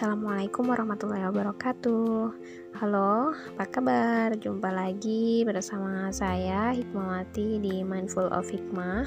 [0.00, 2.32] Assalamualaikum warahmatullahi wabarakatuh
[2.80, 4.32] Halo, apa kabar?
[4.32, 9.04] Jumpa lagi bersama saya Hikmawati di Mindful of Hikmah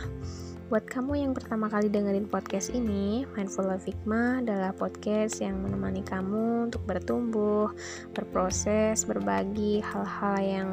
[0.70, 6.06] Buat kamu yang pertama kali dengerin podcast ini Mindful of Hikmah adalah podcast yang menemani
[6.06, 7.74] kamu untuk bertumbuh,
[8.14, 10.70] berproses, berbagi hal-hal yang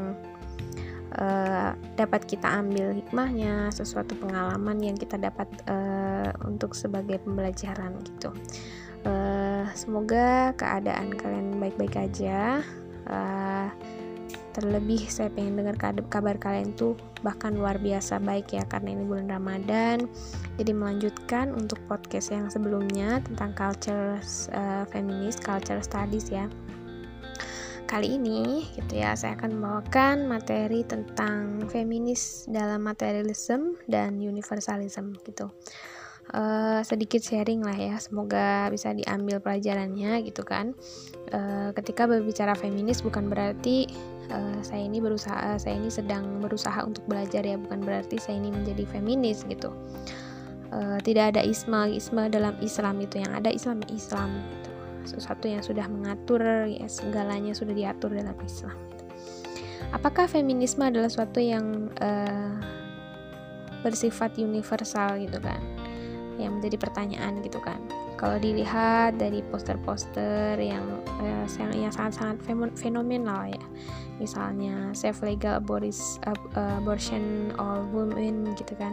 [1.16, 8.36] uh, dapat kita ambil hikmahnya, sesuatu pengalaman yang kita dapat uh, untuk sebagai pembelajaran gitu.
[9.00, 9.39] Uh,
[9.74, 12.64] semoga keadaan kalian baik-baik aja.
[13.10, 13.68] Uh,
[14.50, 15.78] terlebih saya pengen dengar
[16.10, 20.10] kabar kalian tuh bahkan luar biasa baik ya karena ini bulan Ramadan.
[20.58, 24.18] Jadi melanjutkan untuk podcast yang sebelumnya tentang culture
[24.52, 26.50] uh, feminis, culture studies ya
[27.90, 35.50] kali ini gitu ya saya akan membawakan materi tentang feminis dalam materialism dan universalism gitu
[36.34, 40.74] uh, sedikit sharing lah ya semoga bisa diambil pelajarannya gitu kan.
[41.30, 43.86] Uh, ketika berbicara feminis bukan berarti
[44.34, 48.50] uh, saya ini berusaha saya ini sedang berusaha untuk belajar ya bukan berarti saya ini
[48.50, 49.70] menjadi feminis gitu.
[50.70, 54.70] Uh, tidak ada isma isma dalam Islam itu yang ada Islam Islam gitu.
[55.16, 58.78] Sesuatu yang sudah mengatur ya segalanya sudah diatur dalam Islam
[59.90, 62.54] apakah feminisme adalah sesuatu yang uh,
[63.82, 65.58] bersifat universal gitu kan
[66.40, 67.78] yang menjadi pertanyaan gitu kan.
[68.20, 70.84] Kalau dilihat dari poster-poster yang
[71.24, 72.36] uh, yang sangat-sangat
[72.76, 73.64] fenomenal ya.
[74.20, 78.92] Misalnya safe legal abortis, uh, abortion all women gitu kan.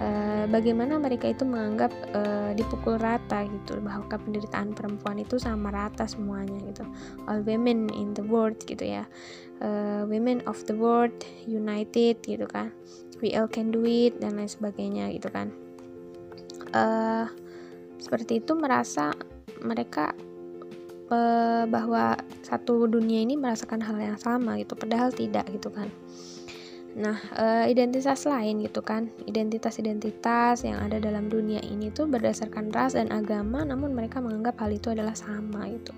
[0.00, 6.08] Uh, bagaimana mereka itu menganggap uh, dipukul rata gitu bahwa penderitaan perempuan itu sama rata
[6.08, 6.88] semuanya gitu.
[7.28, 9.04] All women in the world gitu ya.
[9.60, 11.12] Uh, women of the world
[11.44, 12.72] united gitu kan.
[13.20, 15.67] We all can do it dan lain sebagainya gitu kan
[16.72, 17.26] uh,
[17.98, 19.12] seperti itu merasa
[19.62, 20.14] mereka
[21.10, 25.88] uh, bahwa satu dunia ini merasakan hal yang sama gitu padahal tidak gitu kan.
[26.98, 32.96] Nah uh, identitas lain gitu kan identitas-identitas yang ada dalam dunia ini tuh berdasarkan ras
[32.96, 35.92] dan agama namun mereka menganggap hal itu adalah sama gitu.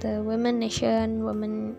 [0.00, 1.74] The women nation women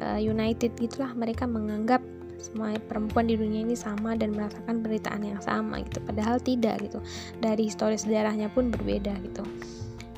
[0.00, 2.00] uh, united gitulah mereka menganggap
[2.42, 6.98] semua perempuan di dunia ini sama dan merasakan penderitaan yang sama gitu padahal tidak gitu
[7.38, 9.46] dari historis sejarahnya pun berbeda gitu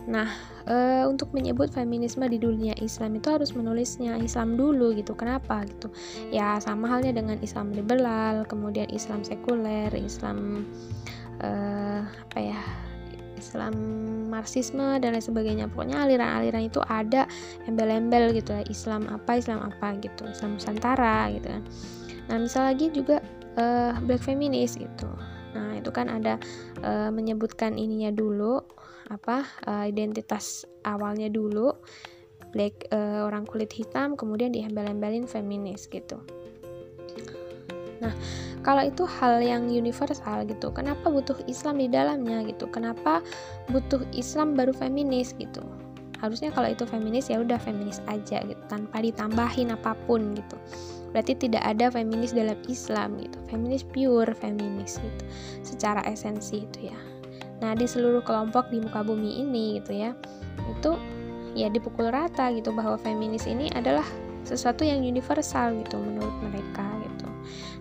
[0.04, 0.28] Nah,
[0.68, 0.76] e,
[1.08, 5.16] untuk menyebut feminisme di dunia Islam itu harus menulisnya Islam dulu gitu.
[5.16, 5.88] Kenapa gitu?
[6.28, 10.68] Ya sama halnya dengan Islam liberal, kemudian Islam sekuler, Islam
[11.40, 11.50] e,
[12.04, 12.60] apa ya?
[13.34, 13.76] Islam
[14.32, 15.68] Marxisme dan lain sebagainya.
[15.68, 17.28] Pokoknya aliran-aliran itu ada
[17.68, 18.62] embel-embel gitu ya.
[18.68, 20.28] Islam apa, Islam apa gitu.
[20.28, 21.62] Islam Nusantara gitu kan.
[22.30, 23.20] Nah, misal lagi juga
[23.56, 23.64] e,
[24.04, 25.08] black feminis gitu.
[25.54, 26.40] Nah, itu kan ada
[26.80, 28.64] e, menyebutkan ininya dulu
[29.12, 31.76] apa uh, identitas awalnya dulu
[32.54, 36.22] black uh, orang kulit hitam kemudian diembel-embelin feminis gitu.
[38.00, 38.14] Nah
[38.64, 42.70] kalau itu hal yang universal gitu kenapa butuh Islam di dalamnya gitu?
[42.70, 43.20] Kenapa
[43.68, 45.60] butuh Islam baru feminis gitu?
[46.22, 50.56] Harusnya kalau itu feminis ya udah feminis aja gitu tanpa ditambahin apa pun gitu
[51.14, 55.24] berarti tidak ada feminis dalam Islam gitu feminis pure feminis gitu
[55.62, 56.98] secara esensi itu ya
[57.62, 60.12] Nah, di seluruh kelompok di muka bumi ini gitu ya.
[60.68, 61.00] Itu
[61.56, 64.04] ya dipukul rata gitu bahwa feminis ini adalah
[64.44, 67.28] sesuatu yang universal gitu menurut mereka gitu.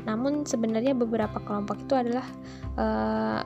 [0.07, 2.23] Namun sebenarnya beberapa kelompok itu adalah
[2.79, 3.43] uh,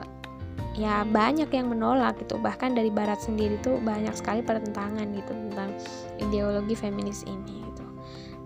[0.78, 5.74] ya banyak yang menolak gitu bahkan dari barat sendiri tuh banyak sekali pertentangan gitu tentang
[6.22, 7.66] ideologi feminis ini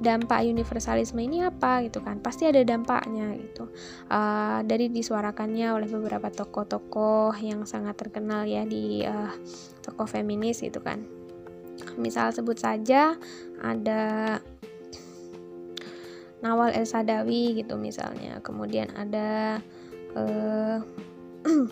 [0.02, 2.18] dampak universalisme ini apa gitu kan?
[2.18, 3.70] Pasti ada dampaknya gitu.
[4.10, 9.30] Uh, dari disuarakannya oleh beberapa tokoh-tokoh yang sangat terkenal ya di uh,
[9.80, 11.06] tokoh feminis gitu kan.
[11.96, 13.14] Misal sebut saja
[13.62, 14.36] ada
[16.42, 18.42] Nawal El Sadawi gitu misalnya.
[18.42, 19.62] Kemudian ada
[20.18, 20.82] uh,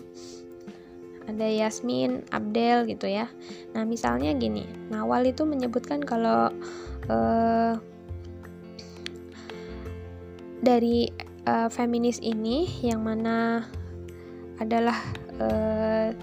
[1.29, 3.27] ada Yasmin Abdel gitu ya.
[3.75, 6.49] Nah misalnya gini Nawal itu menyebutkan kalau
[7.11, 7.75] uh,
[10.61, 11.09] dari
[11.49, 13.65] uh, feminis ini yang mana
[14.61, 14.97] adalah
[15.41, 16.13] uh,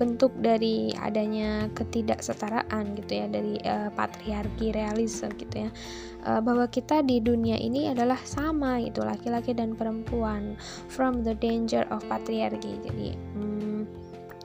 [0.00, 5.70] bentuk dari adanya ketidaksetaraan gitu ya dari uh, patriarki realisme gitu ya
[6.24, 10.56] uh, bahwa kita di dunia ini adalah sama gitu laki-laki dan perempuan
[10.88, 12.80] from the danger of patriarki.
[12.80, 13.49] Jadi hmm,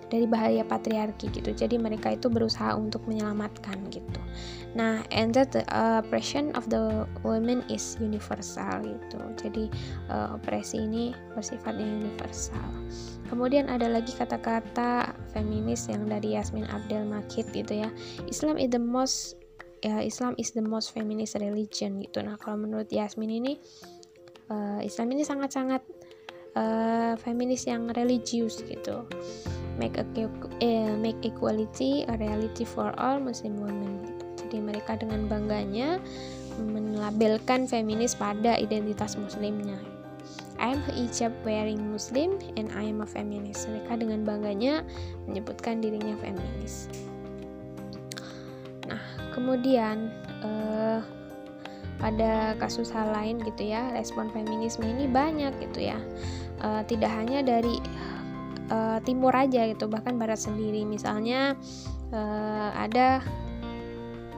[0.09, 1.51] dari bahaya patriarki gitu.
[1.51, 4.21] Jadi mereka itu berusaha untuk menyelamatkan gitu.
[4.75, 9.19] Nah, and that the uh, oppression of the women is universal gitu.
[9.39, 9.71] Jadi
[10.11, 12.69] uh, opresi ini bersifatnya universal.
[13.31, 17.89] Kemudian ada lagi kata-kata feminis yang dari Yasmin Abdel Makid gitu ya.
[18.29, 19.39] Islam is the most
[19.81, 22.21] ya Islam is the most feminist religion gitu.
[22.21, 23.57] Nah, kalau menurut Yasmin ini
[24.51, 25.81] uh, Islam ini sangat-sangat
[26.59, 29.07] uh, feminis yang religius gitu
[29.75, 30.05] make a
[30.63, 34.03] eh, make equality a reality for all Muslim women
[34.45, 35.99] jadi mereka dengan bangganya
[36.59, 39.75] melabelkan feminis pada identitas muslimnya
[40.55, 43.67] I am hijab wearing Muslim and I am a feminist.
[43.67, 44.87] Mereka dengan bangganya
[45.27, 46.87] menyebutkan dirinya feminis.
[48.87, 49.03] Nah,
[49.35, 50.15] kemudian
[50.47, 51.03] uh,
[51.99, 55.99] pada kasus hal lain gitu ya, respon feminisme ini banyak gitu ya
[56.63, 57.81] uh, tidak hanya dari
[58.69, 61.53] uh, timur aja gitu bahkan barat sendiri misalnya
[62.13, 63.21] uh, ada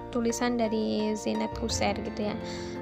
[0.10, 2.36] tulisan dari Zeynep Kuser gitu ya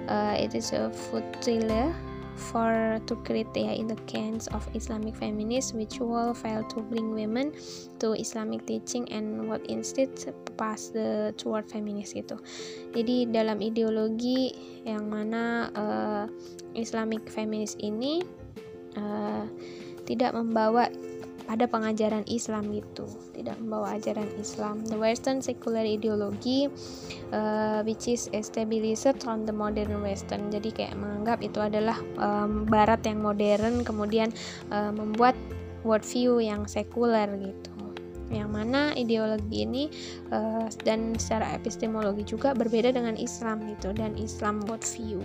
[0.07, 1.91] uh, it is a food thriller
[2.35, 7.15] for to create ya, in the cans of Islamic feminists which will fail to bring
[7.15, 7.55] women
[7.99, 10.11] to Islamic teaching and what instead
[10.59, 12.35] pass the toward feminist gitu.
[12.91, 14.51] Jadi dalam ideologi
[14.83, 16.25] yang mana uh,
[16.75, 18.19] Islamic feminist ini
[18.99, 19.47] uh,
[20.03, 20.91] tidak membawa
[21.45, 23.05] pada pengajaran Islam gitu
[23.37, 24.81] tidak membawa ajaran Islam.
[24.85, 26.67] The Western secular ideology
[27.29, 30.49] uh, which is established on the modern Western.
[30.49, 34.33] Jadi kayak menganggap itu adalah um, Barat yang modern kemudian
[34.73, 35.37] uh, membuat
[35.85, 37.71] worldview yang sekuler gitu.
[38.33, 39.85] Yang mana ideologi ini
[40.33, 45.21] uh, dan secara epistemologi juga berbeda dengan Islam gitu dan Islam worldview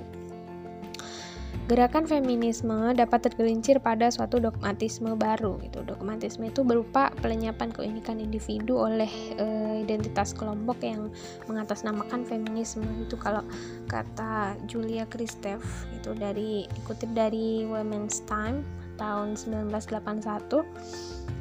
[1.70, 5.87] Gerakan feminisme dapat tergelincir pada suatu dogmatisme baru gitu.
[5.87, 9.06] Dogmatisme itu berupa pelenyapan keunikan individu oleh
[9.38, 9.46] e,
[9.87, 11.14] identitas kelompok yang
[11.46, 13.46] mengatasnamakan feminisme itu kalau
[13.87, 15.62] kata Julia Kristef
[15.94, 18.67] itu dari dikutip dari Women's Time
[18.99, 20.67] tahun 1981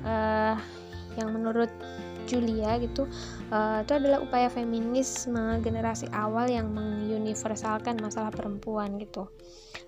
[0.05, 0.55] eh,
[1.17, 1.73] yang menurut
[2.29, 3.09] Julia gitu
[3.49, 9.25] uh, itu adalah upaya feminisme generasi awal yang menguniversalkan masalah perempuan gitu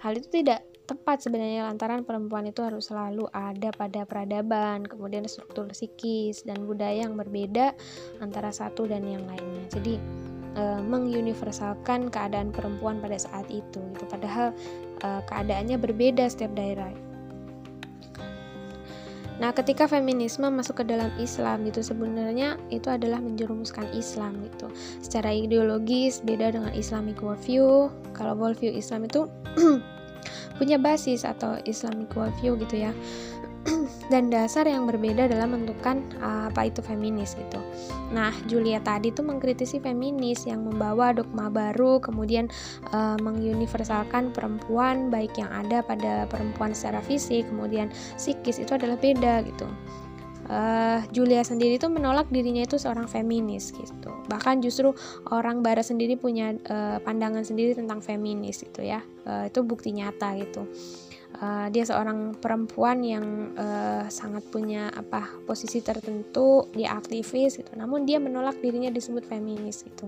[0.01, 5.69] hal itu tidak tepat sebenarnya lantaran perempuan itu harus selalu ada pada peradaban, kemudian struktur
[5.71, 7.71] psikis dan budaya yang berbeda
[8.19, 9.63] antara satu dan yang lainnya.
[9.71, 9.95] Jadi
[10.57, 14.03] e, menguniversalkan keadaan perempuan pada saat itu gitu.
[14.09, 14.51] Padahal
[14.99, 16.91] e, keadaannya berbeda setiap daerah.
[19.41, 24.69] Nah, ketika feminisme masuk ke dalam Islam gitu sebenarnya itu adalah menjerumuskan Islam gitu.
[25.01, 27.89] Secara ideologis beda dengan Islamic worldview.
[28.13, 29.25] Kalau worldview Islam itu
[30.61, 32.93] punya basis atau Islamic worldview gitu ya.
[34.13, 37.59] dan dasar yang berbeda dalam menentukan uh, apa itu feminis gitu.
[38.11, 42.49] Nah, Julia tadi tuh mengkritisi feminis yang membawa dogma baru, kemudian
[42.91, 47.87] uh, menguniversalkan perempuan baik yang ada pada perempuan secara fisik, kemudian
[48.19, 49.67] psikis itu adalah beda gitu.
[50.51, 54.11] Uh, Julia sendiri tuh menolak dirinya itu seorang feminis gitu.
[54.27, 54.91] Bahkan justru
[55.31, 58.99] orang barat sendiri punya uh, pandangan sendiri tentang feminis gitu ya.
[59.23, 60.67] Uh, itu bukti nyata gitu
[61.41, 63.25] uh, dia seorang perempuan yang
[63.57, 67.73] uh, sangat punya apa posisi tertentu dia aktivis gitu.
[67.73, 70.05] Namun dia menolak dirinya disebut feminis gitu.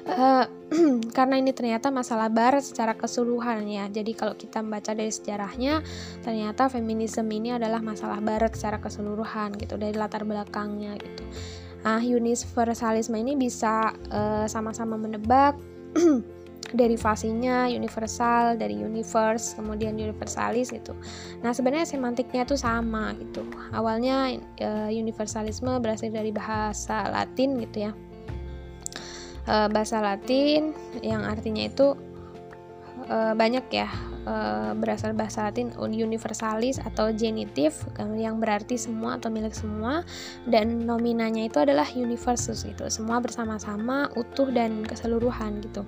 [0.00, 0.48] Uh,
[1.16, 3.88] karena ini ternyata masalah barat secara keseluruhan ya.
[3.88, 5.80] Jadi kalau kita membaca dari sejarahnya
[6.20, 11.24] ternyata feminisme ini adalah masalah barat secara keseluruhan gitu dari latar belakangnya gitu.
[11.80, 13.96] Nah universalisme ini bisa
[14.44, 15.56] sama-sama uh, menebak
[16.70, 20.94] derivasinya universal dari universe kemudian universalis gitu.
[21.42, 23.42] Nah sebenarnya semantiknya itu sama gitu.
[23.74, 27.92] Awalnya e, universalisme berasal dari bahasa Latin gitu ya.
[29.46, 31.98] E, bahasa Latin yang artinya itu
[33.10, 33.90] e, banyak ya
[34.22, 34.34] e,
[34.78, 37.82] berasal bahasa Latin universalis atau genitif
[38.14, 40.06] yang berarti semua atau milik semua
[40.46, 45.82] dan nominanya itu adalah universus gitu semua bersama-sama utuh dan keseluruhan gitu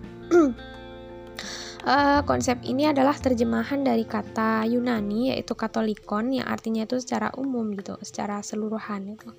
[1.86, 7.70] uh, konsep ini adalah terjemahan dari kata Yunani yaitu katolikon yang artinya itu secara umum
[7.78, 9.30] gitu, secara seluruhan itu.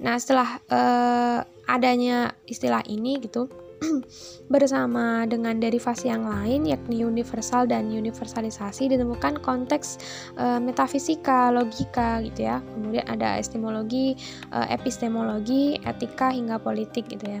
[0.00, 3.46] Nah, setelah uh, adanya istilah ini gitu,
[4.52, 9.96] bersama dengan derivasi yang lain yakni universal dan universalisasi ditemukan konteks
[10.36, 12.60] e, metafisika, logika gitu ya.
[12.76, 14.14] Kemudian ada estimologi,
[14.52, 17.40] e, epistemologi, etika hingga politik gitu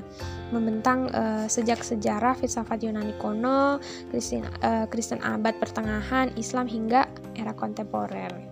[0.50, 3.78] Membentang e, sejak sejarah filsafat Yunani kuno,
[4.10, 7.06] Kristen, e, Kristen abad pertengahan, Islam hingga
[7.36, 8.49] era kontemporer.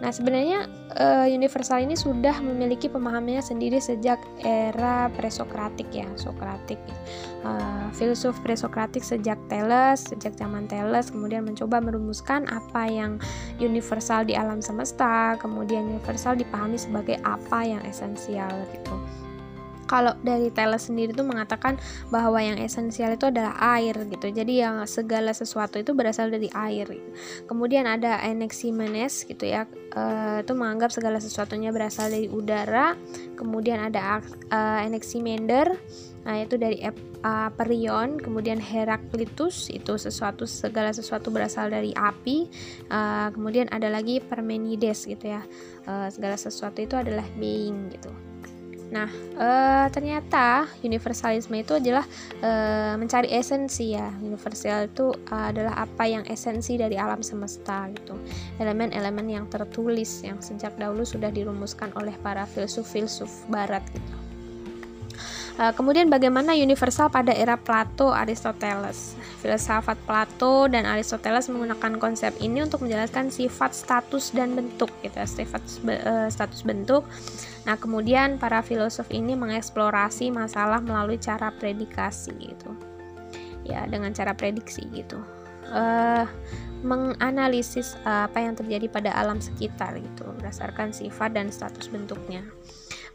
[0.00, 0.64] Nah, sebenarnya
[0.96, 6.80] uh, universal ini sudah memiliki pemahamannya sendiri sejak era presokratik ya, Sokratik.
[7.44, 13.20] Uh, filsuf presokratik sejak Thales, sejak zaman Thales kemudian mencoba merumuskan apa yang
[13.60, 18.96] universal di alam semesta, kemudian universal dipahami sebagai apa yang esensial gitu
[19.90, 21.74] kalau dari Thales sendiri itu mengatakan
[22.14, 24.30] bahwa yang esensial itu adalah air gitu.
[24.30, 26.86] Jadi yang segala sesuatu itu berasal dari air.
[26.86, 27.10] Gitu.
[27.50, 29.66] Kemudian ada Anaximenes gitu ya.
[29.90, 32.94] Uh, itu menganggap segala sesuatunya berasal dari udara.
[33.34, 34.22] Kemudian ada
[34.54, 35.74] uh, Anaximander
[36.20, 36.84] Nah, itu dari
[37.24, 42.44] Aperion, kemudian Heraklitus itu sesuatu segala sesuatu berasal dari api.
[42.92, 45.40] Uh, kemudian ada lagi Parmenides gitu ya.
[45.88, 48.12] Uh, segala sesuatu itu adalah being gitu.
[48.90, 49.06] Nah,
[49.38, 49.48] e,
[49.94, 52.02] ternyata universalisme itu adalah
[52.42, 52.50] e,
[52.98, 54.10] mencari esensi ya.
[54.18, 58.18] Universal itu adalah apa yang esensi dari alam semesta gitu.
[58.58, 64.29] Elemen-elemen yang tertulis yang sejak dahulu sudah dirumuskan oleh para filsuf-filsuf barat gitu.
[65.60, 69.12] E, kemudian bagaimana universal pada era Plato, Aristoteles?
[69.44, 75.28] Filsafat Plato dan Aristoteles menggunakan konsep ini untuk menjelaskan sifat status dan bentuk gitu, ya,
[75.28, 77.04] sifat uh, status bentuk.
[77.68, 82.72] Nah, kemudian para filosof ini mengeksplorasi masalah melalui cara predikasi gitu.
[83.68, 85.20] Ya, dengan cara prediksi gitu.
[85.70, 86.24] Uh,
[86.80, 92.42] menganalisis uh, apa yang terjadi pada alam sekitar gitu berdasarkan sifat dan status bentuknya.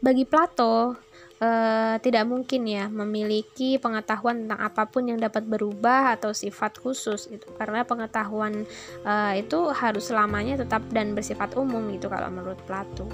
[0.00, 0.94] Bagi Plato,
[1.40, 7.28] uh, tidak mungkin ya memiliki pengetahuan tentang apa pun yang dapat berubah atau sifat khusus
[7.28, 8.64] itu karena pengetahuan
[9.04, 13.08] uh, itu harus selamanya tetap dan bersifat umum gitu kalau menurut Plato.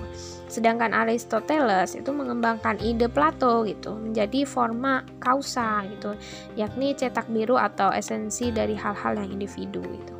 [0.47, 6.15] Sedangkan Aristoteles itu mengembangkan ide Plato gitu menjadi forma kausa gitu,
[6.55, 10.15] yakni cetak biru atau esensi dari hal-hal yang individu gitu.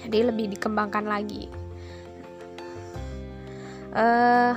[0.00, 1.44] Jadi lebih dikembangkan lagi.
[3.90, 4.54] Uh,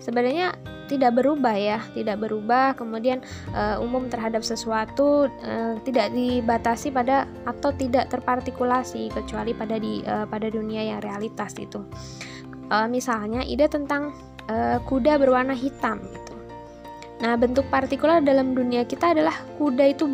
[0.00, 0.56] sebenarnya
[0.90, 2.74] tidak berubah ya, tidak berubah.
[2.74, 3.22] Kemudian
[3.54, 10.26] uh, umum terhadap sesuatu uh, tidak dibatasi pada atau tidak terpartikulasi kecuali pada di uh,
[10.26, 11.78] pada dunia yang realitas itu.
[12.66, 14.10] Uh, misalnya ide tentang
[14.50, 16.34] uh, kuda berwarna hitam gitu.
[17.20, 20.08] Nah, bentuk partikular dalam dunia kita adalah kuda itu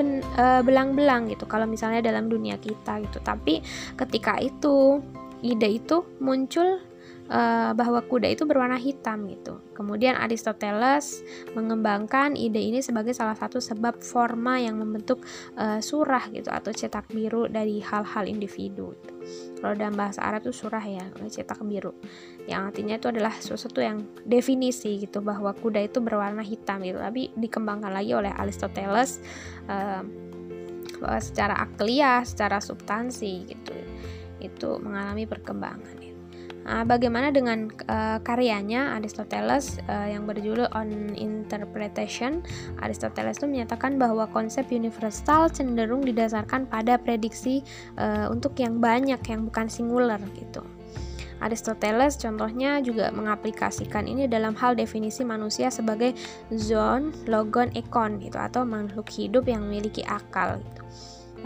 [0.67, 1.47] belang-belang gitu.
[1.47, 3.23] Kalau misalnya dalam dunia kita gitu.
[3.23, 3.63] Tapi
[3.95, 4.99] ketika itu
[5.39, 6.83] ide itu muncul
[7.31, 9.59] uh, bahwa kuda itu berwarna hitam gitu.
[9.75, 15.23] Kemudian Aristoteles mengembangkan ide ini sebagai salah satu sebab forma yang membentuk
[15.59, 18.95] uh, surah gitu atau cetak biru dari hal-hal individu.
[18.99, 19.13] Gitu.
[19.59, 21.95] Kalau dalam bahasa Arab itu surah ya, cetak biru.
[22.47, 27.03] Yang artinya itu adalah sesuatu yang definisi gitu bahwa kuda itu berwarna hitam gitu.
[27.03, 29.19] Tapi dikembangkan lagi oleh Aristoteles
[29.67, 30.03] uh,
[31.19, 33.77] secara akliah, secara substansi gitu
[34.37, 36.06] itu mengalami perkembangan.
[36.67, 42.43] Uh, bagaimana dengan uh, karyanya Aristoteles uh, yang berjudul On Interpretation?
[42.83, 47.63] Aristoteles itu menyatakan bahwa konsep universal cenderung didasarkan pada prediksi
[48.03, 50.67] uh, untuk yang banyak yang bukan singular gitu.
[51.39, 56.19] Aristoteles contohnya juga mengaplikasikan ini dalam hal definisi manusia sebagai
[56.51, 60.83] zon, logon, ekon gitu atau makhluk hidup yang memiliki akal gitu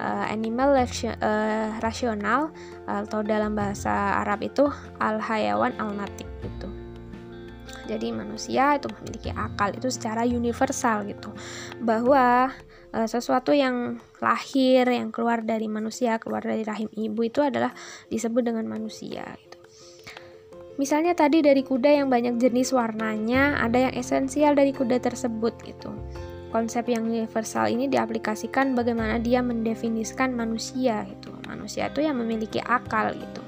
[0.00, 2.48] uh, animal uh, rasional
[2.88, 4.66] atau dalam bahasa Arab itu
[4.96, 6.68] al hayawan al natik gitu.
[7.84, 11.30] Jadi manusia itu memiliki akal itu secara universal gitu.
[11.84, 12.48] Bahwa
[12.96, 17.74] uh, sesuatu yang lahir yang keluar dari manusia, keluar dari rahim ibu itu adalah
[18.08, 19.58] disebut dengan manusia gitu.
[20.80, 25.92] Misalnya tadi dari kuda yang banyak jenis warnanya, ada yang esensial dari kuda tersebut gitu.
[26.50, 31.30] Konsep yang universal ini diaplikasikan bagaimana dia mendefinisikan manusia gitu.
[31.46, 33.42] Manusia itu yang memiliki akal gitu.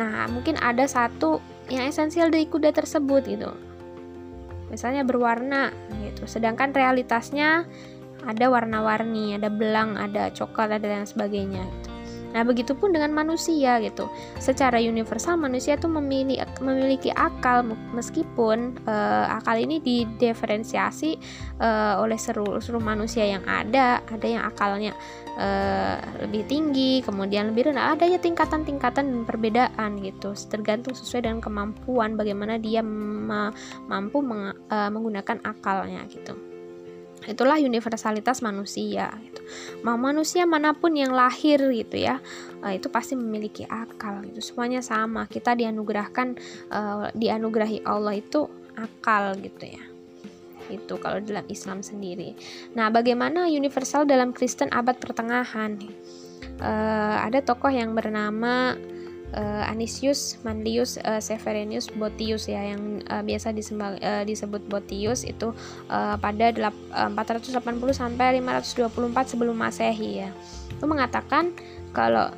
[0.00, 3.52] Nah, mungkin ada satu yang esensial dari kuda tersebut gitu.
[4.72, 5.72] Misalnya berwarna
[6.04, 6.24] gitu.
[6.24, 7.68] Sedangkan realitasnya
[8.24, 11.95] ada warna-warni, ada belang, ada coklat, ada dan sebagainya gitu.
[12.34, 14.10] Nah, begitupun dengan manusia gitu.
[14.42, 17.64] Secara universal manusia itu memiliki memiliki akal
[17.94, 21.16] meskipun uh, akal ini didiferensiasi
[21.60, 24.02] uh, oleh seluruh seluruh manusia yang ada.
[24.04, 24.92] Ada yang akalnya
[25.38, 27.96] uh, lebih tinggi, kemudian lebih rendah.
[27.96, 30.36] Ada ya tingkatan-tingkatan dan perbedaan gitu.
[30.36, 32.84] Tergantung sesuai dengan kemampuan bagaimana dia
[33.86, 36.36] mampu meng uh, menggunakan akalnya gitu.
[37.26, 39.10] Itulah universalitas manusia.
[39.18, 39.35] Gitu.
[39.82, 42.18] Mau manusia mana pun yang lahir gitu ya,
[42.62, 44.24] uh, itu pasti memiliki akal.
[44.26, 45.26] Itu semuanya sama.
[45.30, 46.28] Kita dianugerahkan,
[46.70, 49.84] uh, dianugerahi Allah itu akal gitu ya.
[50.66, 52.34] Itu kalau dalam Islam sendiri.
[52.74, 55.78] Nah, bagaimana universal dalam Kristen abad pertengahan?
[56.56, 58.74] Uh, ada tokoh yang bernama
[59.34, 65.50] uh, Anisius Manlius uh, Severinius Botius ya yang uh, biasa disembah, uh, disebut Botius itu
[65.90, 67.56] uh, pada 480
[67.90, 70.30] sampai 524 sebelum Masehi ya.
[70.70, 71.56] Itu mengatakan
[71.90, 72.30] kalau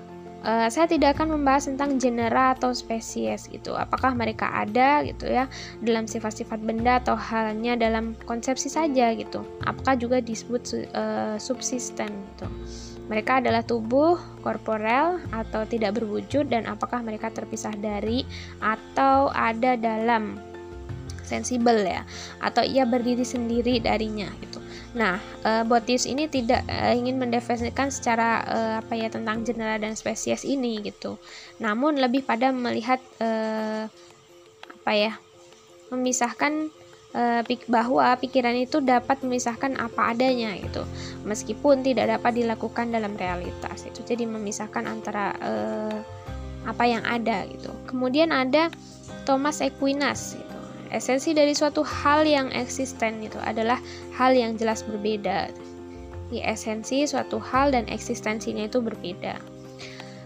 [0.44, 3.74] uh, saya tidak akan membahas tentang genera atau spesies gitu.
[3.74, 5.50] Apakah mereka ada gitu ya
[5.82, 9.42] dalam sifat-sifat benda atau halnya dalam konsepsi saja gitu.
[9.66, 10.62] Apakah juga disebut
[10.94, 12.46] uh, subsisten gitu.
[13.08, 18.22] Mereka adalah tubuh korporel atau tidak berwujud dan apakah mereka terpisah dari
[18.60, 20.36] atau ada dalam
[21.28, 22.08] sensibel ya
[22.40, 24.60] atau ia berdiri sendiri darinya gitu.
[24.96, 29.92] Nah, uh, Botius ini tidak uh, ingin mendefinisikan secara uh, apa ya tentang genera dan
[29.92, 31.20] spesies ini gitu.
[31.60, 33.84] Namun lebih pada melihat uh,
[34.80, 35.12] apa ya?
[35.88, 36.68] memisahkan
[37.66, 40.84] bahwa pikiran itu dapat memisahkan apa adanya gitu.
[41.24, 43.88] Meskipun tidak dapat dilakukan dalam realitas.
[43.88, 45.98] Itu jadi memisahkan antara uh,
[46.68, 47.72] apa yang ada gitu.
[47.88, 48.68] Kemudian ada
[49.24, 53.76] Thomas Aquinas gitu Esensi dari suatu hal yang eksisten itu adalah
[54.16, 55.52] hal yang jelas berbeda.
[56.32, 59.36] Di esensi suatu hal dan eksistensinya itu berbeda.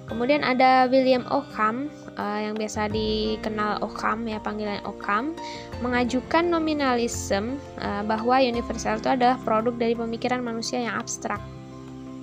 [0.06, 5.36] Kemudian ada William Ockham uh, yang biasa dikenal Ockham ya panggilan Ockham
[5.80, 11.40] mengajukan nominalisme uh, bahwa universal itu adalah produk dari pemikiran manusia yang abstrak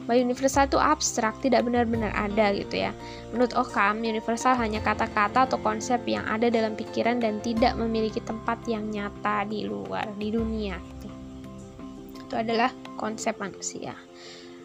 [0.09, 2.89] bahwa universal itu abstrak, tidak benar-benar ada gitu ya.
[3.29, 8.57] Menurut Occam, universal hanya kata-kata atau konsep yang ada dalam pikiran dan tidak memiliki tempat
[8.65, 10.81] yang nyata di luar, di dunia.
[10.81, 11.07] Gitu.
[12.25, 13.93] Itu adalah konsep manusia.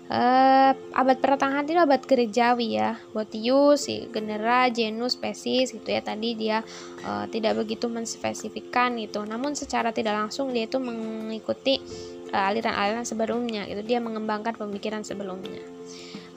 [0.05, 3.01] Uh, abad pertengahan itu abad gerejawi ya.
[3.17, 6.05] Botius, genera, genus, spesies gitu ya.
[6.05, 6.61] Tadi dia
[7.09, 11.81] uh, tidak begitu menspesifikkan itu namun secara tidak langsung dia itu mengikuti
[12.37, 13.81] uh, aliran-aliran sebelumnya gitu.
[13.81, 15.65] Dia mengembangkan pemikiran sebelumnya.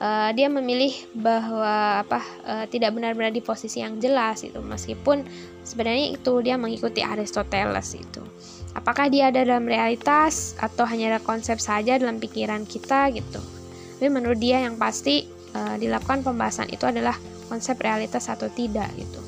[0.00, 5.26] Uh, dia memilih bahwa apa uh, tidak benar-benar di posisi yang jelas itu meskipun
[5.66, 8.24] sebenarnya itu dia mengikuti Aristoteles itu.
[8.72, 13.57] Apakah dia ada dalam realitas atau hanya ada konsep saja dalam pikiran kita gitu
[13.98, 15.26] tapi menurut dia yang pasti
[15.58, 17.18] uh, dilakukan pembahasan itu adalah
[17.50, 19.18] konsep realitas atau tidak gitu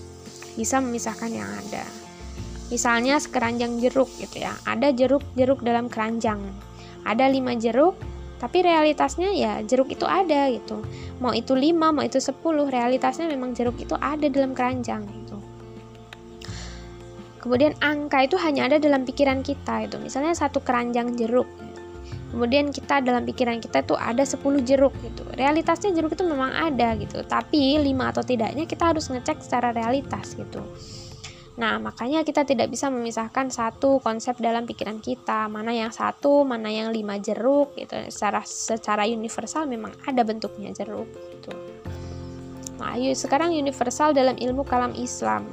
[0.55, 1.83] bisa memisahkan yang ada
[2.71, 4.55] Misalnya sekeranjang jeruk gitu ya.
[4.63, 6.39] Ada jeruk-jeruk dalam keranjang.
[7.03, 7.99] Ada lima jeruk,
[8.39, 10.79] tapi realitasnya ya jeruk itu ada gitu.
[11.19, 15.37] Mau itu lima, mau itu sepuluh, realitasnya memang jeruk itu ada dalam keranjang gitu.
[17.43, 19.99] Kemudian angka itu hanya ada dalam pikiran kita itu.
[19.99, 21.51] Misalnya satu keranjang jeruk.
[22.31, 25.27] Kemudian kita dalam pikiran kita tuh ada 10 jeruk gitu.
[25.35, 27.27] Realitasnya jeruk itu memang ada gitu.
[27.27, 30.63] Tapi lima atau tidaknya kita harus ngecek secara realitas gitu.
[31.59, 36.71] Nah, makanya kita tidak bisa memisahkan satu konsep dalam pikiran kita, mana yang satu, mana
[36.71, 37.99] yang lima jeruk gitu.
[38.09, 41.53] Secara secara universal memang ada bentuknya jeruk gitu.
[42.81, 45.45] Nah, sekarang universal dalam ilmu kalam Islam.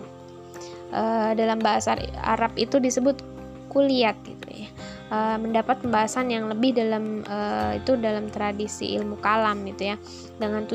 [0.87, 3.19] Uh, dalam bahasa Arab itu disebut
[3.67, 4.71] kuliat gitu ya.
[5.07, 9.97] Uh, mendapat pembahasan yang lebih dalam uh, itu dalam tradisi ilmu kalam gitu ya.
[10.35, 10.67] Dengan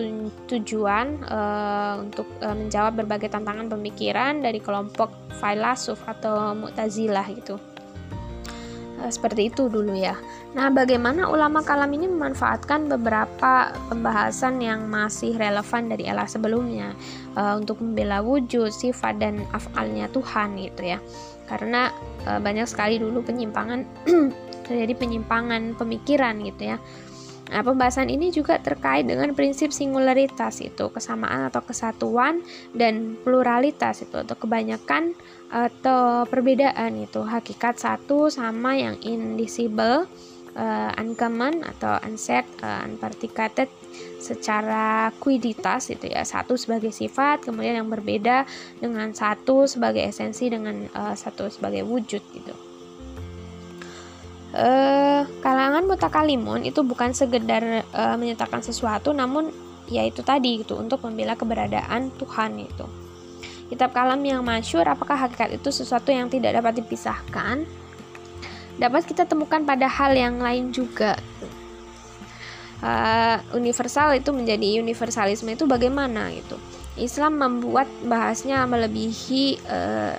[0.49, 7.61] tujuan uh, untuk uh, menjawab berbagai tantangan pemikiran dari kelompok filosof atau mu'tazilah gitu
[9.09, 10.15] seperti itu dulu ya.
[10.53, 16.93] Nah bagaimana ulama kalam ini memanfaatkan beberapa pembahasan yang masih relevan dari era sebelumnya
[17.35, 20.99] uh, untuk membela wujud sifat dan afalnya Tuhan gitu ya.
[21.49, 21.91] Karena
[22.29, 23.83] uh, banyak sekali dulu penyimpangan
[24.69, 26.79] terjadi penyimpangan pemikiran gitu ya
[27.53, 32.41] Nah, pembahasan ini juga terkait dengan prinsip singularitas itu, kesamaan atau kesatuan
[32.73, 35.13] dan pluralitas itu atau kebanyakan
[35.53, 40.09] atau perbedaan itu, hakikat satu sama yang indivisible,
[40.57, 43.69] uh, uncommon atau unset, uh, unparticated
[44.17, 48.49] secara kuiditas itu ya, satu sebagai sifat, kemudian yang berbeda
[48.81, 52.55] dengan satu sebagai esensi dengan uh, satu sebagai wujud gitu
[54.53, 59.51] uh, kalangan mutakalimun itu bukan sekedar uh, menyatakan sesuatu namun
[59.91, 62.87] yaitu tadi gitu untuk membela keberadaan Tuhan itu.
[63.73, 67.65] Kitab kalam yang masyur apakah hakikat itu sesuatu yang tidak dapat dipisahkan?
[68.77, 71.17] Dapat kita temukan pada hal yang lain juga.
[72.83, 76.59] Uh, universal itu menjadi universalisme itu bagaimana gitu.
[76.99, 80.19] Islam membuat bahasnya melebihi uh,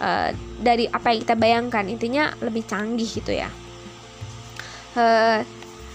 [0.00, 0.30] uh,
[0.60, 3.48] dari apa yang kita bayangkan intinya lebih canggih gitu ya
[4.96, 5.40] uh,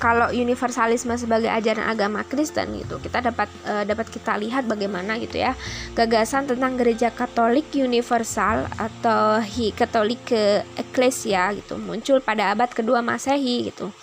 [0.01, 5.37] kalau universalisme sebagai ajaran agama Kristen gitu kita dapat uh, dapat kita lihat bagaimana gitu
[5.37, 5.53] ya
[5.93, 13.05] gagasan tentang gereja Katolik universal atau hi Katolik ke Eklesia gitu muncul pada abad kedua
[13.05, 13.93] Masehi gitu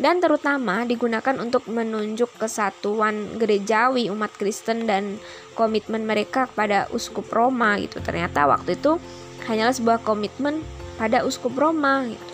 [0.00, 5.20] dan terutama digunakan untuk menunjuk kesatuan gerejawi umat Kristen dan
[5.54, 8.02] komitmen mereka kepada uskup Roma gitu.
[8.02, 8.96] Ternyata waktu itu
[9.46, 10.62] hanyalah sebuah komitmen
[11.00, 12.32] pada uskup Roma gitu.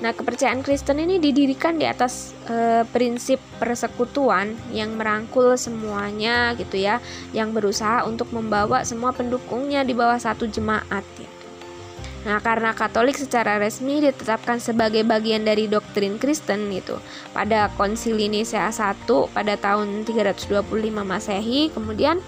[0.00, 7.04] Nah, kepercayaan Kristen ini didirikan di atas e, prinsip persekutuan yang merangkul semuanya gitu ya,
[7.36, 11.40] yang berusaha untuk membawa semua pendukungnya di bawah satu jemaat gitu.
[12.20, 16.96] Nah, karena Katolik secara resmi ditetapkan sebagai bagian dari doktrin Kristen itu
[17.36, 18.92] pada Konsili Nicea I
[19.32, 20.64] pada tahun 325
[21.00, 22.20] Masehi, kemudian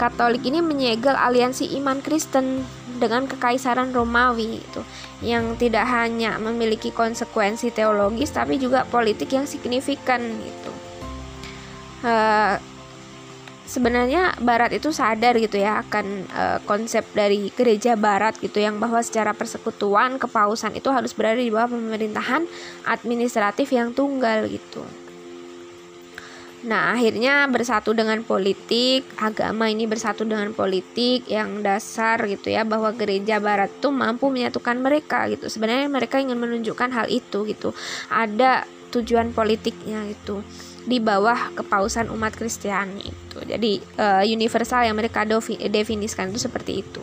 [0.00, 2.64] Katolik ini menyegel aliansi iman Kristen
[3.02, 4.82] dengan kekaisaran Romawi itu
[5.26, 10.72] yang tidak hanya memiliki konsekuensi teologis tapi juga politik yang signifikan itu.
[12.02, 12.58] Uh,
[13.66, 19.00] sebenarnya barat itu sadar gitu ya akan uh, konsep dari gereja barat gitu yang bahwa
[19.00, 22.44] secara persekutuan kepausan itu harus berada di bawah pemerintahan
[22.84, 24.82] administratif yang tunggal gitu.
[26.62, 32.94] Nah, akhirnya bersatu dengan politik, agama ini bersatu dengan politik yang dasar gitu ya bahwa
[32.94, 35.50] gereja barat tuh mampu menyatukan mereka gitu.
[35.50, 37.74] Sebenarnya mereka ingin menunjukkan hal itu gitu.
[38.06, 38.62] Ada
[38.94, 40.38] tujuan politiknya itu
[40.86, 43.38] di bawah kepausan umat Kristiani itu.
[43.42, 45.26] Jadi uh, universal yang mereka
[45.66, 47.02] definisikan itu seperti itu.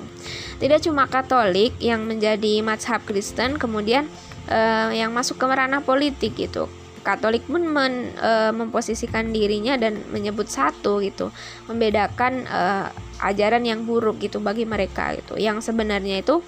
[0.60, 4.08] Tidak cuma Katolik yang menjadi mazhab Kristen, kemudian
[4.48, 6.68] uh, yang masuk ke ranah politik gitu.
[7.02, 11.34] Katolik pun men, uh, memposisikan dirinya dan menyebut satu gitu,
[11.66, 12.88] membedakan uh,
[13.24, 15.36] ajaran yang buruk gitu bagi mereka gitu.
[15.40, 16.40] Yang sebenarnya itu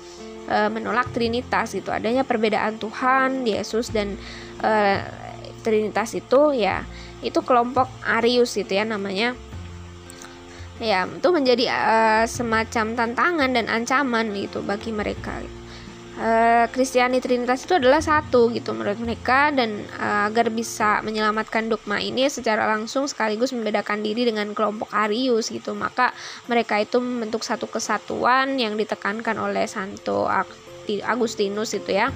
[0.52, 4.20] menolak Trinitas gitu, adanya perbedaan Tuhan, Yesus dan
[5.64, 6.84] Trinitas itu ya
[7.24, 9.38] itu kelompok Arius itu ya namanya.
[10.82, 15.40] Ya itu menjadi uh, semacam tantangan dan ancaman gitu bagi mereka.
[15.40, 15.61] uh,
[16.72, 22.28] Kristiani Trinitas itu adalah satu gitu menurut mereka dan uh, agar bisa menyelamatkan dogma ini
[22.28, 26.12] secara langsung sekaligus membedakan diri dengan kelompok Arius gitu maka
[26.52, 30.28] mereka itu membentuk satu kesatuan yang ditekankan oleh Santo
[30.88, 32.12] Agustinus itu ya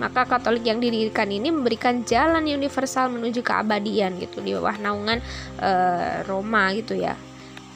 [0.00, 5.20] maka Katolik yang didirikan ini memberikan jalan universal menuju keabadian gitu di bawah naungan
[5.60, 5.70] e,
[6.24, 7.12] Roma gitu ya.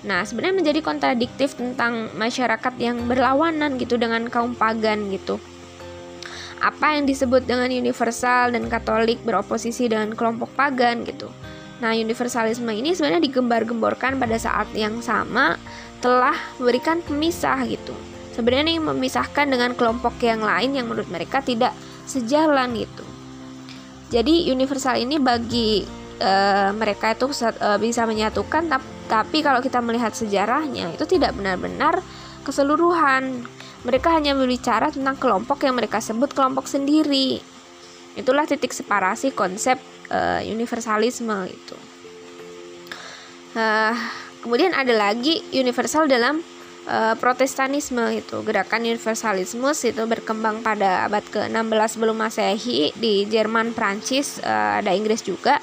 [0.09, 5.37] Nah, sebenarnya menjadi kontradiktif tentang masyarakat yang berlawanan gitu dengan kaum pagan gitu.
[6.65, 11.29] Apa yang disebut dengan universal dan Katolik beroposisi dengan kelompok pagan gitu.
[11.85, 15.61] Nah, universalisme ini sebenarnya digembar-gemborkan pada saat yang sama
[16.01, 17.93] telah memberikan pemisah gitu.
[18.33, 21.77] Sebenarnya yang memisahkan dengan kelompok yang lain yang menurut mereka tidak
[22.09, 23.05] sejalan gitu.
[24.09, 25.85] Jadi universal ini bagi
[26.19, 26.33] e,
[26.77, 28.69] mereka itu e, bisa menyatukan
[29.05, 32.01] tapi kalau kita melihat sejarahnya itu tidak benar-benar
[32.45, 33.49] keseluruhan.
[33.85, 37.39] Mereka hanya berbicara tentang kelompok yang mereka sebut kelompok sendiri.
[38.17, 39.77] Itulah titik separasi konsep
[40.09, 41.77] e, universalisme itu.
[43.55, 43.95] Uh,
[44.43, 46.43] kemudian ada lagi universal dalam
[46.91, 54.43] uh, Protestanisme itu gerakan universalisme itu berkembang pada abad ke-16 sebelum Masehi di Jerman, Prancis,
[54.43, 55.63] uh, ada Inggris juga.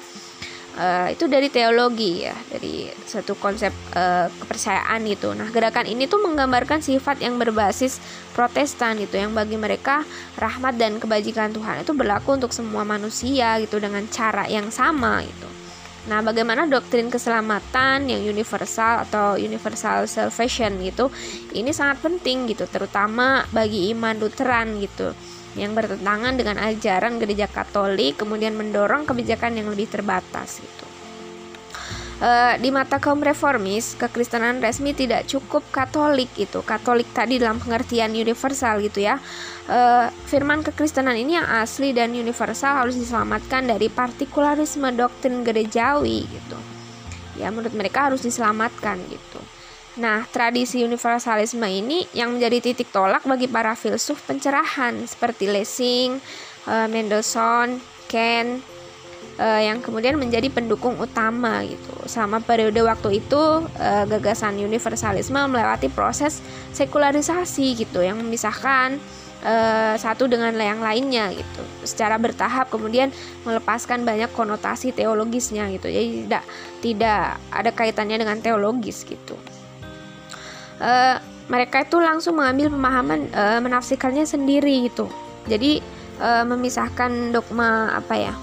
[0.82, 5.30] Uh, itu dari teologi ya, dari satu konsep uh, kepercayaan itu.
[5.30, 8.02] Nah, gerakan ini tuh menggambarkan sifat yang berbasis
[8.34, 10.02] Protestan itu yang bagi mereka
[10.34, 15.46] rahmat dan kebajikan Tuhan itu berlaku untuk semua manusia gitu dengan cara yang sama gitu.
[16.10, 21.14] Nah, bagaimana doktrin keselamatan yang universal atau universal salvation gitu,
[21.54, 25.14] ini sangat penting gitu, terutama bagi iman Lutheran gitu,
[25.56, 30.86] yang bertentangan dengan ajaran gereja Katolik, kemudian mendorong kebijakan yang lebih terbatas gitu.
[32.22, 36.62] Uh, di mata kaum reformis, kekristenan resmi tidak cukup Katolik itu.
[36.62, 39.18] Katolik tadi dalam pengertian universal gitu ya.
[39.66, 46.58] Uh, firman kekristenan ini yang asli dan universal harus diselamatkan dari partikularisme doktrin gerejawi gitu.
[47.42, 49.42] Ya, menurut mereka harus diselamatkan gitu.
[49.92, 56.16] Nah, tradisi universalisme ini yang menjadi titik tolak bagi para filsuf pencerahan seperti Lessing,
[56.64, 57.76] uh, Mendelssohn,
[58.08, 58.64] Kant,
[59.36, 61.92] uh, yang kemudian menjadi pendukung utama gitu.
[62.08, 66.40] Selama periode waktu itu uh, gagasan universalisme melewati proses
[66.72, 68.96] sekularisasi gitu yang memisahkan
[69.98, 71.66] satu dengan yang lainnya gitu.
[71.82, 73.10] Secara bertahap kemudian
[73.42, 75.90] melepaskan banyak konotasi teologisnya gitu.
[75.90, 76.44] Jadi tidak
[76.78, 79.34] tidak ada kaitannya dengan teologis gitu.
[80.82, 85.06] Uh, mereka itu langsung mengambil pemahaman uh, menafsirkannya sendiri gitu.
[85.46, 85.78] Jadi
[86.18, 88.34] uh, memisahkan dogma apa ya?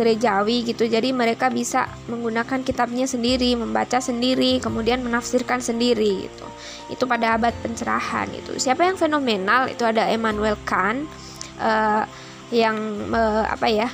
[0.00, 0.88] gerejawi gitu.
[0.88, 6.46] Jadi mereka bisa menggunakan kitabnya sendiri membaca sendiri kemudian menafsirkan sendiri gitu.
[6.88, 9.68] Itu pada abad pencerahan itu siapa yang fenomenal?
[9.68, 11.04] Itu ada Emmanuel Kant
[11.60, 12.08] uh,
[12.48, 12.76] yang
[13.12, 13.92] uh, apa ya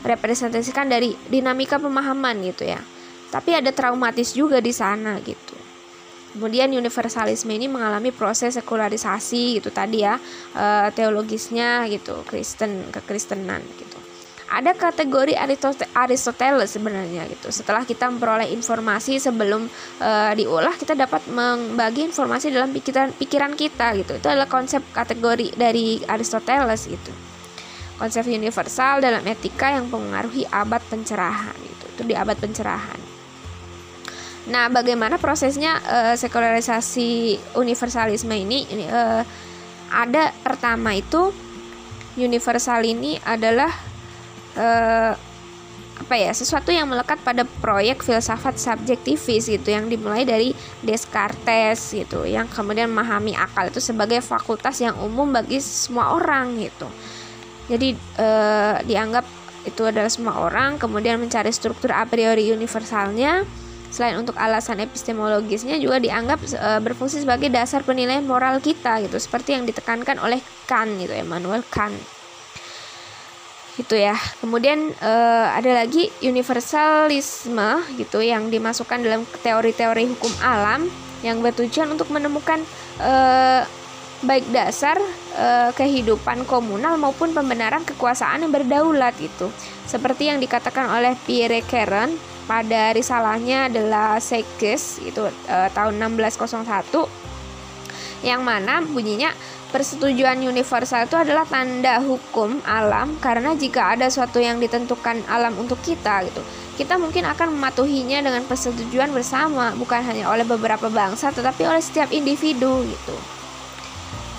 [0.00, 2.80] merepresentasikan dari dinamika pemahaman gitu ya.
[3.28, 5.63] Tapi ada traumatis juga di sana gitu
[6.34, 10.18] kemudian universalisme ini mengalami proses sekularisasi gitu tadi ya
[10.52, 14.04] e, teologisnya gitu Kristen kekristenan gitu
[14.54, 15.34] ada kategori
[15.98, 17.50] Aristoteles sebenarnya gitu.
[17.50, 19.66] Setelah kita memperoleh informasi sebelum
[19.98, 24.14] uh, diolah, kita dapat membagi informasi dalam pikiran pikiran kita gitu.
[24.14, 27.10] Itu adalah konsep kategori dari Aristoteles gitu.
[27.98, 31.84] Konsep universal dalam etika yang mempengaruhi abad pencerahan gitu.
[31.98, 33.03] Itu di abad pencerahan.
[34.44, 38.68] Nah, bagaimana prosesnya uh, sekularisasi universalisme ini?
[38.92, 39.24] uh,
[39.94, 41.30] ada pertama itu
[42.18, 43.70] universal ini adalah
[44.58, 45.14] uh,
[45.94, 50.50] apa ya sesuatu yang melekat pada proyek filsafat subjektivis gitu yang dimulai dari
[50.82, 56.90] Descartes gitu yang kemudian memahami akal itu sebagai fakultas yang umum bagi semua orang gitu
[57.70, 59.22] jadi uh, dianggap
[59.64, 63.46] itu adalah semua orang kemudian mencari struktur a priori universalnya
[63.94, 69.54] selain untuk alasan epistemologisnya juga dianggap e, berfungsi sebagai dasar penilaian moral kita gitu seperti
[69.54, 71.94] yang ditekankan oleh Kant gitu Emmanuel Kant
[73.74, 74.14] gitu ya.
[74.38, 80.86] Kemudian uh, ada lagi universalisme gitu yang dimasukkan dalam teori-teori hukum alam
[81.26, 82.62] yang bertujuan untuk menemukan
[83.02, 83.66] uh,
[84.22, 84.96] baik dasar
[85.36, 89.50] uh, kehidupan komunal maupun pembenaran kekuasaan yang berdaulat itu.
[89.84, 97.24] Seperti yang dikatakan oleh Pierre Keren pada risalahnya adalah Sekes itu uh, tahun 1601
[98.24, 99.36] yang mana bunyinya
[99.68, 105.76] persetujuan universal itu adalah tanda hukum alam karena jika ada suatu yang ditentukan alam untuk
[105.84, 106.40] kita gitu.
[106.74, 112.08] Kita mungkin akan mematuhinya dengan persetujuan bersama bukan hanya oleh beberapa bangsa tetapi oleh setiap
[112.14, 113.33] individu gitu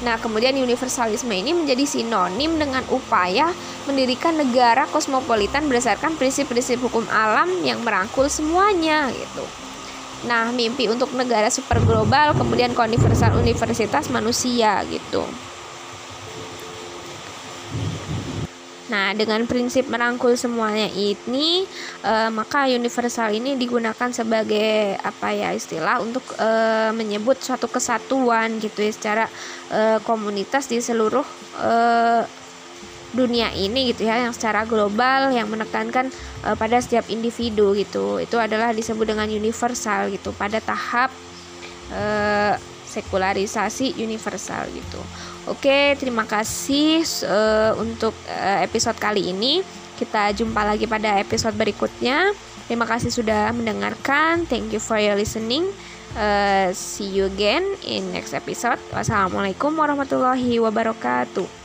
[0.03, 3.55] Nah, kemudian universalisme ini menjadi sinonim dengan upaya
[3.87, 9.47] mendirikan negara kosmopolitan berdasarkan prinsip-prinsip hukum alam yang merangkul semuanya gitu.
[10.27, 15.23] Nah, mimpi untuk negara super global, kemudian konversal universitas manusia gitu.
[18.85, 21.65] Nah, dengan prinsip merangkul semuanya ini,
[22.05, 26.49] e, maka universal ini digunakan sebagai apa ya istilah untuk e,
[26.93, 29.25] menyebut suatu kesatuan gitu ya secara
[29.73, 31.25] e, komunitas di seluruh
[31.57, 31.73] e,
[33.15, 36.11] dunia ini gitu ya yang secara global yang menekankan
[36.43, 38.19] uh, pada setiap individu gitu.
[38.19, 41.15] Itu adalah disebut dengan universal gitu pada tahap
[41.95, 42.59] uh,
[42.91, 44.99] sekularisasi universal gitu
[45.49, 49.61] oke terima kasih uh, untuk uh, episode kali ini.
[49.95, 52.35] Kita jumpa lagi pada episode berikutnya.
[52.67, 54.43] Terima kasih sudah mendengarkan.
[54.49, 55.69] Thank you for your listening.
[56.15, 58.79] Uh, see you again in next episode.
[58.91, 61.64] Wassalamualaikum warahmatullahi wabarakatuh